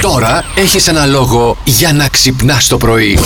Τώρα 0.00 0.44
έχεις 0.56 0.86
ένα 0.88 1.06
λόγο 1.06 1.56
για 1.64 1.92
να 1.92 2.08
ξυπνάς 2.08 2.66
το 2.68 2.76
πρωί. 2.76 3.18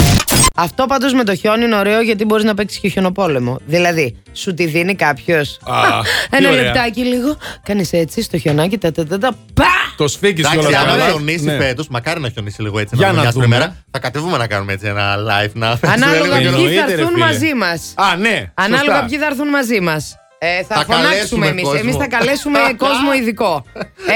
Αυτό 0.54 0.86
πάντως 0.86 1.12
με 1.12 1.24
το 1.24 1.34
χιόνι 1.34 1.64
είναι 1.64 1.76
ωραίο 1.76 2.00
γιατί 2.00 2.24
μπορείς 2.24 2.44
να 2.44 2.54
παίξεις 2.54 2.80
και 2.80 2.88
χιονοπόλεμο. 2.88 3.58
Δηλαδή, 3.66 4.16
σου 4.32 4.54
τη 4.54 4.66
δίνει 4.66 4.94
κάποιος; 4.94 5.58
Α, 5.62 5.74
τι 6.30 6.36
Ένα 6.36 6.48
ωραία. 6.50 6.62
λεπτάκι 6.62 7.00
λίγο. 7.04 7.36
Κάνεις 7.62 7.92
έτσι 7.92 8.22
στο 8.22 8.38
χιονάκι, 8.38 8.78
τα 8.78 8.92
τα 8.92 9.06
τα 9.06 9.18
τα. 9.18 9.32
Πα! 9.54 9.64
Το 9.96 10.08
σφίγγεις 10.08 10.44
Εντάξει, 10.44 10.58
κιόλα. 10.60 10.78
άμα 10.80 10.90
καλά. 10.90 11.06
χιονίσει 11.08 11.44
Ναι. 11.44 11.56
φέτος, 11.56 11.88
μακάρι 11.88 12.20
να 12.20 12.28
χιονίσει 12.28 12.62
λίγο 12.62 12.78
έτσι. 12.78 12.96
Για 12.96 13.06
να 13.06 13.12
να 13.12 13.20
μοιάζει 13.20 13.32
δούμε. 13.40 13.56
ημέρα. 13.56 13.76
Θα 13.90 13.98
κατεβούμε 13.98 14.36
να 14.36 14.46
κάνουμε 14.46 14.72
έτσι 14.72 14.86
ένα 14.86 15.14
live 15.16 15.50
να 15.52 15.78
Ανάλογα 15.86 16.36
Εννοείται, 16.36 16.68
ποιοι 16.68 16.76
θα 16.78 16.86
ρε 16.86 16.92
έρθουν 16.92 17.08
φίλε. 17.12 17.24
μαζί 17.24 17.54
μας. 17.54 17.92
Α, 17.94 18.16
ναι. 18.16 18.50
Ανάλογα 18.54 18.84
σωστά. 18.92 19.04
ποιοι 19.08 19.18
θα 19.18 19.26
έρθουν 19.26 19.48
μαζί 19.48 19.80
μας. 19.80 20.16
Ε, 20.44 20.62
θα, 20.62 20.74
Θα 20.76 20.84
φωνάξουμε 20.84 21.08
καλέσουμε 21.10 21.46
εμείς. 21.46 21.62
κόσμο. 21.62 21.78
Εμείς 21.82 21.96
θα 21.96 22.06
καλέσουμε 22.06 22.58
κόσμο 22.86 23.12
ειδικό. 23.20 23.64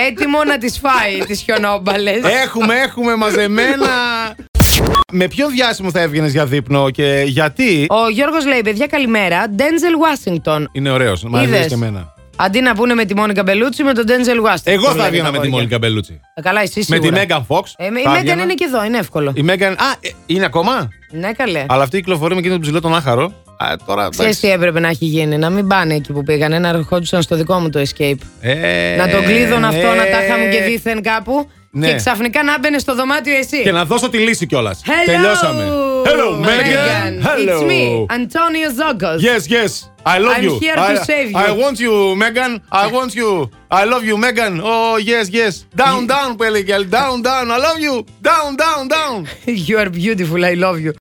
Έτοιμο 0.09 0.45
να 0.45 0.59
τις 0.59 0.79
φάει 0.79 1.19
τις 1.27 1.41
χιονόμπαλες. 1.41 2.21
Έχουμε, 2.45 2.75
έχουμε 2.75 3.15
μαζεμένα. 3.17 3.87
Με 5.13 5.29
ποιον 5.29 5.51
διάσημο 5.51 5.91
θα 5.91 6.01
έβγαινες 6.01 6.33
για 6.33 6.47
δείπνο 6.47 6.91
και 6.91 7.25
γιατί; 7.27 7.87
Ο 7.89 8.09
Γιώργος 8.09 8.47
λέει: 8.47 8.61
Παιδιά, 8.61 8.87
καλημέρα. 8.87 9.49
Ντέντζελ 9.49 9.95
Ουάσιγκτον. 9.95 10.69
Είναι 10.73 10.91
ωραίος. 10.91 11.23
Μ' 11.25 11.37
αρέσει 11.37 11.51
Είδες; 11.55 11.67
και 11.67 11.75
εμένα. 11.75 12.15
Αντί 12.37 12.61
να 12.61 12.75
πούνε 12.75 12.95
με 12.95 13.05
τη 13.05 13.15
Μόνικα 13.17 13.43
Μπελούτσι, 13.43 13.83
με 13.83 13.93
τον 13.93 14.05
Ντέντζελ 14.05 14.39
Ουάσιγκτον. 14.39 14.73
Εγώ 14.75 14.87
θα 14.87 14.95
λένε 14.95 15.07
έβγαινα 15.07 15.25
τα 15.25 15.31
με 15.31 15.37
τη 15.39 15.47
αγόρια. 15.47 15.57
Μόνικα 15.57 15.79
Μπελούτσι. 15.79 16.21
Ε, 16.35 16.41
Καλά, 16.41 16.61
εσύ 16.61 16.79
Με 16.79 16.85
σίγουρα. 16.85 17.09
τη 17.09 17.15
Μέγαν 17.15 17.45
Φόξ. 17.45 17.75
Ε, 17.79 17.87
η 17.87 17.91
Μέγαν 17.91 18.39
είναι 18.39 18.55
και 18.55 18.65
εδώ, 18.69 18.85
είναι 18.85 18.99
εύκολο. 18.99 19.33
Η 19.35 19.43
Μέγαν. 19.43 19.73
Α, 19.73 19.91
ε, 20.01 20.09
είναι 20.27 20.45
ακόμα; 20.45 20.89
Ναι, 21.11 21.33
καλέ. 21.33 21.65
Αλλά 21.69 21.83
αυτή 21.83 21.97
κυκλοφορεί 21.97 22.33
με 22.33 22.39
εκείνο 22.39 22.53
τον 22.55 22.63
ψηλό 22.63 22.81
τον 22.81 22.95
άχαρο. 22.95 23.33
Α, 23.59 23.75
τώρα. 23.87 24.09
Ξέρεις 24.09 24.19
εντάξει. 24.21 24.41
τι 24.41 24.51
έπρεπε 24.51 24.81
να 24.81 24.89
έχει 24.89 25.05
γίνει, 25.05 25.37
να 25.39 25.51
μην 25.51 25.67
πάνε 25.67 25.95
εκεί 25.95 26.13
που 26.13 26.23
πήγανε, 26.23 26.59
να 26.59 26.69
ερχόντουσαν 26.69 27.23
στο 27.23 27.37
δικό 27.37 27.59
μου 27.59 27.71
το 27.71 27.81
escape. 27.81 28.19
Ε, 28.41 28.97
να 28.97 29.09
τον 29.09 29.25
κλείδων 29.25 29.65
αυτό, 29.65 29.87
να 29.87 30.07
τα 30.07 30.25
είχαμε 30.25 30.45
και 30.45 30.57
ε, 30.57 30.67
δίθεν 30.67 31.03
κάπου. 31.03 31.49
Ναι. 31.71 31.89
Και 31.89 31.95
ξαφνικά 31.95 32.43
να 32.43 32.59
μπαινε 32.59 32.79
στο 32.79 32.95
δωμάτιο 32.95 33.37
εσύ. 33.37 33.63
Και 33.63 33.73
να 33.73 33.85
δώσω 33.85 34.09
τη 34.09 34.19
λύση 34.19 34.47
κιόλας. 34.47 34.83
Hello, 34.85 34.91
Τελειώσαμε. 35.07 35.65
Hello, 36.05 36.29
Megan. 36.47 36.47
Megan. 36.47 37.27
Hello. 37.29 37.59
It's 37.59 37.65
me, 37.73 37.83
Antonio 38.19 38.69
Zogos. 38.79 39.21
Yes, 39.29 39.43
yes. 39.57 39.71
I 40.15 40.19
love 40.19 40.37
I'm 40.37 40.45
you. 40.45 40.53
here 40.65 40.77
to 40.77 40.81
I, 40.81 40.95
save 41.11 41.29
you. 41.33 41.37
I 41.47 41.51
want 41.63 41.77
you, 41.85 41.95
Megan. 42.23 42.53
I 42.83 42.87
want 42.97 43.13
you. 43.21 43.31
I 43.81 43.85
love 43.93 44.05
you, 44.11 44.17
Megan. 44.25 44.55
Oh, 44.73 44.97
yes, 45.13 45.25
yes. 45.41 45.53
Down, 45.75 46.07
down, 46.07 46.37
που 46.37 46.43
έλεγε. 46.43 46.75
Down, 46.91 47.23
down. 47.29 47.47
I 47.51 47.59
love 47.67 47.81
you. 47.87 47.95
Down, 48.31 48.51
down, 48.65 48.83
down. 48.97 49.17
You 49.69 49.79
are 49.79 49.91
beautiful, 49.91 50.45
I 50.45 50.55
love 50.55 50.79
you. 50.85 50.93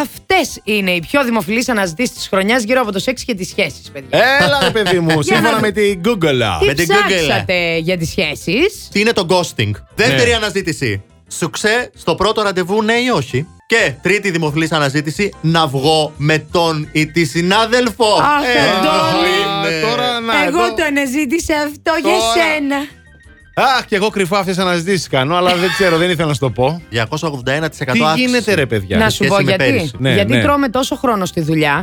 Αυτές 0.00 0.60
είναι 0.64 0.90
οι 0.90 1.00
πιο 1.00 1.24
δημοφιλείς 1.24 1.68
αναζητήσεις 1.68 2.14
της 2.14 2.28
χρονιάς 2.28 2.62
γύρω 2.62 2.80
από 2.80 2.92
το 2.92 2.98
σεξ 2.98 3.24
και 3.24 3.34
τις 3.34 3.48
σχέσεις, 3.48 3.90
παιδιά. 3.92 4.18
Έλα, 4.40 4.58
ρε 4.62 4.70
παιδί 4.70 4.98
μου. 5.00 5.22
Σύμφωνα 5.32 5.50
να- 5.50 5.60
με 5.60 5.70
την 5.70 6.00
Google. 6.04 6.58
Τι 6.60 6.66
με 6.66 6.74
την 6.74 6.86
Google. 6.88 7.14
ψάξατε 7.16 7.76
για 7.76 7.96
τις 7.98 8.08
σχέσεις; 8.08 8.88
Τι 8.92 9.00
είναι 9.00 9.12
το 9.12 9.26
ghosting; 9.30 9.70
Δεύτερη 9.94 10.30
Ναι. 10.30 10.36
αναζήτηση. 10.36 11.02
Σουξέ 11.32 11.90
στο 11.96 12.14
πρώτο 12.14 12.42
ραντεβού, 12.42 12.82
ναι 12.82 12.92
ή 12.92 13.08
όχι; 13.08 13.46
Και 13.66 13.92
τρίτη 14.02 14.30
δημοφιλής 14.30 14.72
αναζήτηση, 14.72 15.32
να 15.40 15.66
βγω 15.66 16.12
με 16.16 16.38
τον 16.38 16.88
ή 16.92 17.06
τη 17.06 17.24
συνάδελφο. 17.24 18.04
Αχ, 18.14 18.44
Ε, 18.44 18.70
Αντώνη. 18.70 19.28
είναι. 19.68 19.80
Τώρα 19.90 20.20
να. 20.20 20.44
Εγώ 20.44 20.64
εδώ- 20.64 20.74
το 20.74 20.84
αναζήτησα 20.84 21.54
αυτό 21.56 21.92
για 22.02 22.10
Τώρα. 22.10 22.32
σένα. 22.32 22.76
Αχ, 23.62 23.84
και 23.86 23.96
εγώ 23.96 24.08
κρυφά 24.08 24.38
αυτές 24.38 24.56
τι 24.56 24.62
αναζητήσει 24.62 25.08
κάνω, 25.08 25.36
αλλά 25.36 25.54
δεν 25.54 25.68
ξέρω, 25.68 25.96
δεν 25.96 26.10
ήθελα 26.10 26.26
να 26.28 26.32
σου 26.34 26.40
το 26.40 26.50
πω. 26.50 26.82
281% 26.90 26.90
Τι 26.90 28.04
αύξηση. 28.04 28.14
γίνεται, 28.16 28.54
ρε 28.54 28.66
παιδιά; 28.66 28.96
Να 28.98 29.04
σε 29.04 29.10
σου 29.10 29.14
σχέση 29.16 29.30
πω 29.30 29.36
με 29.36 29.42
γιατί. 29.42 29.64
πέρυσι. 29.64 29.90
Ναι, 29.98 30.14
γιατί 30.14 30.32
ναι. 30.32 30.42
τρώμε 30.42 30.68
τόσο 30.68 30.96
χρόνο 30.96 31.24
στη 31.24 31.40
δουλειά 31.40 31.82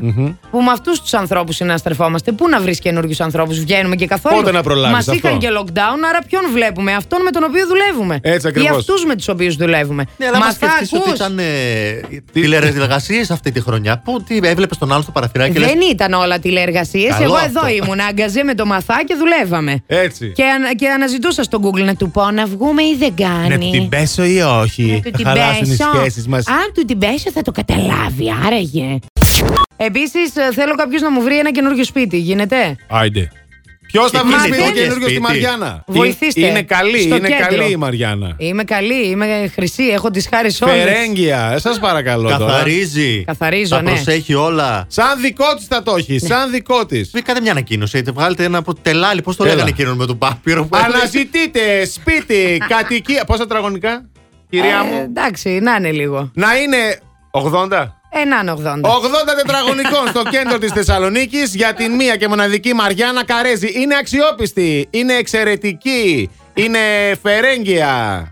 που 0.52 0.62
με 0.62 0.72
αυτούς 0.72 1.02
τους 1.02 1.14
ανθρώπους 1.14 1.56
συναστρεφόμαστε. 1.56 2.32
Πού 2.32 2.50
να 2.50 2.60
βρεις 2.62 2.80
καινούριους 2.80 3.20
ανθρώπους, 3.20 3.60
βγαίνουμε 3.60 3.96
και 3.96 4.06
καθόλου. 4.08 4.36
Πότε 4.36 4.52
να 4.52 4.64
προλάβεις 4.64 4.96
Μας 4.96 5.08
αυτό; 5.08 5.28
είχαν 5.28 5.40
και 5.40 5.48
lockdown, 5.60 6.00
άρα 6.10 6.20
ποιον 6.28 6.42
βλέπουμε, 6.54 6.94
αυτόν 6.94 7.22
με 7.22 7.30
τον 7.32 7.44
οποίο 7.44 7.68
δουλεύουμε. 7.68 8.20
Έτσι 8.22 8.48
Ή 8.48 8.50
ακριβώς. 8.50 8.78
αυτούς 8.78 9.06
με 9.06 9.16
τους 9.16 9.28
οποίους 9.28 9.56
δουλεύουμε. 9.56 10.06
Ναι, 10.18 10.26
αλλά 10.28 10.38
Μα 10.40 10.46
μας 10.46 10.56
θα 10.58 10.68
σκεφτείς 10.68 10.94
ότι 10.94 11.02
ακούς. 11.06 11.14
ήταν 11.16 11.40
ε, 11.40 11.44
τηλεεργασίε 12.34 13.26
αυτή 13.32 13.52
τη 13.52 13.62
χρονιά. 13.62 14.02
Πού 14.04 14.24
τι 14.24 14.40
έβλεπες 14.44 14.78
τον 14.78 14.92
άλλο 14.94 15.02
στο 15.02 15.12
παραθυράκι 15.12 15.52
και 15.54 15.60
λες, 15.60 15.70
Δεν 15.70 15.80
ήταν 15.92 16.14
όλα 16.14 16.40
τηλεεργασίες. 16.40 17.12
Καλό 17.14 17.24
Εγώ 17.24 17.36
αυτό. 17.36 17.48
εδώ 17.66 17.68
ήμουν, 17.68 18.00
άγκαζε 18.10 18.44
με 18.44 18.54
το 18.54 18.66
μαθά 18.66 19.02
και 19.06 19.16
δουλεύαμε. 19.16 19.84
Έτσι. 19.88 20.32
Και, 20.36 20.44
ανα- 20.44 20.74
και 20.76 20.88
αναζητούσα 20.90 21.44
στο 21.44 21.60
Google 21.68 21.84
να 21.84 21.96
του 21.96 22.12
πω 22.12 22.32
να 22.32 22.46
βγούμε 22.46 22.84
ή 22.84 22.96
δεν 23.00 23.16
κάνει. 23.16 23.48
Να 23.50 23.58
του 23.58 23.70
την 23.70 23.90
πέσω 23.90 24.26
ή 24.26 24.42
όχι; 24.42 24.84
Να 24.86 25.00
του 25.00 25.12
την 25.12 25.26
Θα 25.26 25.30
χαλάσουν 25.30 25.64
οι 25.64 25.76
πέσω. 25.76 25.90
σχέσεις 25.96 26.28
μας. 26.28 26.48
Αν 26.48 26.72
του 26.74 26.86
την 26.86 26.98
πέσω 26.98 27.32
θα 27.32 27.42
το 27.42 27.52
καταλάβει, 27.52 28.26
άραγε. 28.46 29.00
Επίσης, 29.78 30.32
θέλω 30.54 30.76
κάποιος 30.76 31.02
να 31.02 31.12
μου 31.12 31.22
βρει 31.22 31.40
ένα 31.40 31.52
καινούριο 31.52 31.84
σπίτι. 31.84 32.18
Γίνεται; 32.18 32.76
Άιντε. 32.88 33.30
Ποιος 33.92 34.12
θα 34.12 34.20
Και 34.20 34.24
βρει 34.26 34.34
εκεί 34.36 34.44
σπίτι 34.48 34.62
δεν- 34.64 34.74
καινούριο 34.74 34.94
στη 34.94 35.04
σπίτι. 35.04 35.20
Μαριάννα; 35.22 35.84
Βοηθήστε. 35.88 36.46
Είναι 36.48 36.62
καλή, 36.62 37.00
Στο 37.02 37.16
είναι 37.16 37.28
κέντρο. 37.30 37.58
καλή 37.58 37.72
η 37.72 37.76
Μαριάννα. 37.76 38.34
Είμαι 38.38 38.64
καλή, 38.64 39.08
είμαι 39.08 39.52
χρυσή, 39.54 39.84
έχω 39.84 40.10
τις 40.10 40.28
χάρη 40.34 40.52
όλες. 40.62 40.84
Φερέγγια, 40.84 41.56
σας 41.60 41.80
παρακαλώ 41.80 42.30
τώρα. 42.30 42.52
Καθαρίζει. 42.52 43.24
Καθαρίζω, 43.24 43.76
τα 43.76 43.82
ναι. 43.82 43.90
προσέχει 43.92 44.34
όλα. 44.34 44.86
Σαν 44.90 45.22
δικό 45.22 45.56
της 45.56 45.66
θα 45.66 45.84
το 45.84 45.96
έχει, 45.98 46.20
σαν 46.20 46.52
δικό 46.52 46.86
της. 46.86 47.10
Βρήκατε 47.12 47.42
μια 47.42 47.52
ανακοίνωση. 47.52 47.98
είτε 47.98 48.12
Βγάλετε 48.12 48.44
ένα 48.44 48.58
από 48.58 48.74
τελάλι. 48.74 49.22
Πώς 49.22 49.36
το 49.36 49.44
Έλα. 49.44 49.54
λέγανε 49.54 49.70
εκείνον 49.70 49.96
με 49.98 50.06
τον 50.06 50.18
Πάπυρο. 50.18 50.66
που 50.66 50.76
έλεγε; 50.76 50.94
Αναζητείτε 50.98 51.86
σπίτι, 51.86 52.58
κατοικία. 52.78 53.24
Πόσα 53.26 53.40
τετραγωνικά, 53.40 54.06
κυρία 54.50 54.84
Ε, 54.90 54.92
μου; 54.94 55.02
εντάξει, 55.04 55.50
να 55.50 55.76
είναι 55.76 55.92
λίγο. 55.92 56.32
Να 56.34 56.56
είναι 56.58 57.00
80. 57.32 57.97
Ε, 58.22 58.26
να 58.26 58.40
είναι 58.42 58.52
80. 58.52 58.90
80 58.90 59.36
τετραγωνικών 59.36 60.08
στο 60.08 60.24
κέντρο 60.30 60.58
της 60.58 60.72
Θεσσαλονίκης 60.72 61.56
για 61.56 61.74
την 61.74 61.92
μία 61.96 62.16
και 62.16 62.28
μοναδική 62.28 62.74
Μαριάννα 62.74 63.26
Καρέζη. 63.26 63.72
Είναι 63.82 63.96
αξιόπιστη, 63.96 64.88
είναι 64.90 65.14
εξαιρετική, 65.14 66.30
είναι 66.54 66.80
φερέγγια. 67.24 68.32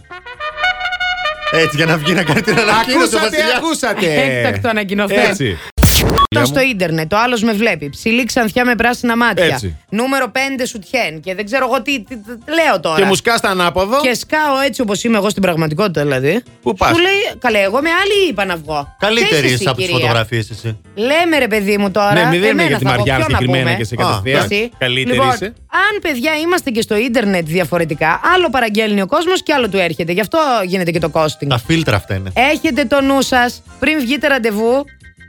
Έτσι 1.52 1.76
για 1.76 1.86
να 1.86 1.98
βγει 1.98 2.14
να 2.14 2.24
κάνει 2.24 2.42
την 2.42 2.60
ανακοίνωση. 2.60 3.16
ο 3.16 3.20
Ακούσατε, 3.20 3.24
Βασιλιάς. 3.30 3.58
ακούσατε. 3.58 4.22
Έκτακτο 4.24 4.70
ανακοινωθέν. 4.70 5.36
Έτσι. 6.40 6.52
Το 6.54 6.60
στο 6.60 6.68
ίντερνετ, 6.70 7.14
ο 7.14 7.18
άλλος 7.20 7.42
με 7.44 7.54
βλέπει. 7.54 7.90
Ψηλή 7.90 8.24
ξανθιά 8.24 8.66
με 8.66 8.76
πράσινα 8.76 9.18
μάτια. 9.18 9.46
Έτσι. 9.46 9.78
Νούμερο 9.90 10.32
5 10.34 10.38
σουτιέν. 10.68 11.20
Και 11.22 11.36
δεν 11.36 11.46
ξέρω 11.46 11.66
εγώ 11.72 11.82
τι, 11.82 12.02
τι- 12.04 12.16
τι- 12.16 12.32
λέω 12.54 12.80
τώρα. 12.80 13.00
Και 13.00 13.06
μου 13.06 13.16
σκάς 13.16 13.38
στα 13.38 13.50
ανάποδο. 13.50 14.02
Και 14.02 14.14
σκάω 14.14 14.60
έτσι 14.66 14.82
όπως 14.82 15.04
είμαι 15.04 15.18
εγώ 15.18 15.30
στην 15.30 15.42
πραγματικότητα 15.42 16.02
δηλαδή. 16.02 16.44
Πού 16.62 16.74
πας; 16.74 16.90
Σου 16.96 17.02
λέει, 17.02 17.38
καλέ, 17.40 17.60
εγώ 17.60 17.82
με 17.82 17.90
άλλη 17.90 18.30
είπα 18.30 18.46
να 18.46 18.56
βγω. 18.56 18.96
Καλύτερη 19.00 19.30
Ξέρεις 19.30 19.46
είσαι 19.52 19.54
εσύ, 19.54 19.68
από 19.68 19.78
τις 19.78 19.86
κυρία; 19.86 20.00
φωτογραφίες 20.02 20.50
εσύ. 20.50 20.78
Λέμε 20.96 21.38
ρε 21.40 21.48
παιδί 21.48 21.78
μου 21.78 21.92
τώρα. 21.92 22.14
Ναι, 22.14 22.22
μην 22.30 22.40
λέμε 22.40 22.48
εμένα 22.48 22.68
για 22.68 22.78
τη 22.78 22.84
θα 22.86 22.92
πω, 22.92 22.98
Μαριάννα 22.98 23.26
ποιο 23.26 23.34
να 23.34 23.40
συγκεκριμένα 23.40 23.72
πούμε. 23.76 23.78
και 23.78 23.84
σε 23.84 23.96
Α, 24.00 24.06
κατευθείαν. 24.06 24.44
Εσύ. 24.52 24.72
Καλύτερη 24.78 25.18
λοιπόν, 25.18 25.34
είσαι. 25.34 25.46
Αν 25.70 26.00
παιδιά 26.02 26.32
είμαστε 26.38 26.70
και 26.70 26.82
στο 26.82 26.96
ίντερνετ 26.98 27.46
διαφορετικά, 27.48 28.20
άλλο 28.36 28.50
παραγγέλνει 28.50 29.02
ο 29.02 29.06
κόσμος 29.08 29.44
και 29.44 29.54
άλλο 29.54 29.70
του 29.70 29.78
έρχεται. 29.78 30.12
Γι' 30.12 30.20
αυτό 30.20 30.40
γίνεται 30.66 30.92
και 30.92 31.00
το 31.00 31.10
costing. 31.14 31.48
Τα 31.48 31.58
φίλτρα 31.58 31.96
αυτά 31.96 32.16
είναι. 32.16 32.32
Έχετε 32.54 32.86
το 32.86 33.02
νου 33.02 33.22
σας 33.22 33.62
πριν 33.80 34.00
βγείτε 34.00 34.28
ραντεβού, 34.28 34.84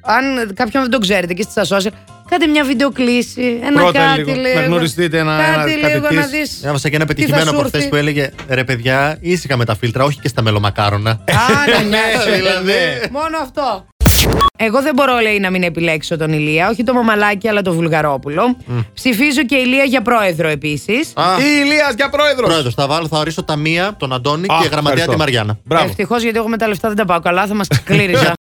αν 0.07 0.55
κάποιον 0.55 0.83
δεν 0.83 0.91
το 0.91 0.99
ξέρετε 0.99 1.33
και 1.35 1.43
στα 1.43 1.63
social, 1.65 1.91
κάντε 2.29 2.47
μια 2.47 2.65
βιντεοκλήση. 2.65 3.61
Ένα 3.63 3.81
Πρώτα 3.81 3.99
κάτι 3.99 4.19
λίγο, 4.23 4.41
λίγο. 4.41 4.55
να 4.61 4.67
γνωριστείτε 4.67 5.19
ένα- 5.19 5.37
κάτι 5.37 5.73
ένα- 5.73 5.81
κάτι 5.81 5.95
λίγο 5.95 6.09
της. 6.09 6.17
να 6.19 6.27
δεις 6.27 6.63
Έβασα 6.65 6.89
και 6.89 6.97
ένα 6.97 7.05
τι 7.05 7.11
θα 7.11 7.17
πετυχημένο 7.17 7.51
σου 7.51 7.57
από 7.59 7.61
χθες 7.69 7.73
έρθει. 7.81 7.89
που 7.89 7.97
έλεγε 7.97 8.31
ρε 8.49 8.65
παιδιά, 8.65 9.17
ήσυχα 9.21 9.57
με 9.57 9.65
τα 9.65 9.77
φίλτρα, 9.77 10.05
όχι 10.05 10.21
και 10.21 10.29
στα 10.29 10.43
μελομακάρονα. 10.43 11.21
Άρα, 11.63 11.83
ναι, 11.95 12.35
δηλαδή. 12.37 12.73
Μόνο 13.11 13.39
αυτό. 13.43 13.87
Εγώ 14.59 14.83
δεν 14.83 14.95
μπορώ, 14.95 15.19
λέει, 15.19 15.39
να 15.39 15.51
μην 15.51 15.63
επιλέξω 15.63 16.17
τον 16.17 16.33
Ηλία. 16.33 16.69
Όχι 16.69 16.83
το 16.83 16.93
Μαμαλάκι, 16.95 17.49
αλλά 17.49 17.63
το 17.63 17.73
Βουλγαρόπουλο. 17.73 18.57
Ψηφίζω 18.95 19.45
και 19.45 19.57
Ηλία 19.57 19.85
για 19.85 20.03
πρόεδρο 20.03 20.49
επίσης. 20.49 21.13
Α, 21.15 21.23
Η 21.39 21.61
Ηλίας 21.65 21.95
για 21.97 22.09
πρόεδρος; 22.09 22.49
Πρόεδρος, 22.49 22.75
θα 22.75 22.87
βάλω, 22.87 23.07
θα 23.09 23.19
ορίσω 23.19 23.45
τα 23.45 23.57
μία, 23.57 23.95
τον 23.99 24.13
Αντώνη 24.13 24.43
Α, 24.43 24.47
και 24.47 24.69
γραμματέα 24.69 24.77
ευχαριστώ. 24.79 25.11
τη 25.13 25.17
Μαριάννα. 25.19 25.59
Μπράβο. 25.65 25.85
Ευτυχώς 25.85 26.23
γιατί 26.23 26.39
εγώ 26.39 26.49
με 26.49 26.57
τα 26.57 26.69
λεφτά 26.69 26.89
δεν 26.89 26.97
τα 26.97 27.05
πάω 27.05 27.21
καλά, 27.21 27.47
θα 27.47 27.55
μας 27.55 27.67
κλήριζα. 27.85 28.33